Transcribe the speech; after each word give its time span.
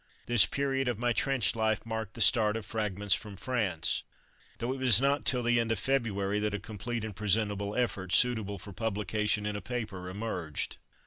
This 0.25 0.47
period 0.47 0.87
of 0.87 0.97
my 0.97 1.13
trench 1.13 1.55
life 1.55 1.85
marked 1.85 2.15
the 2.15 2.21
start 2.21 2.57
of 2.57 2.65
Fragments 2.65 3.13
from 3.13 3.35
France, 3.35 4.01
though 4.57 4.73
it 4.73 4.79
was 4.79 4.99
not 4.99 5.25
till 5.25 5.43
the 5.43 5.59
end 5.59 5.71
of 5.71 5.77
February 5.77 6.39
that 6.39 6.55
a 6.55 6.59
complete 6.59 7.05
and 7.05 7.15
presentable 7.15 7.75
effort, 7.75 8.11
suitable 8.11 8.57
for 8.57 8.73
publication 8.73 9.45
in 9.45 9.55
a 9.55 9.61
paper, 9.61 10.09
emerged. 10.09 10.77